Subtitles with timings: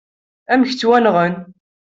[0.51, 1.33] Amek ttwanɣan?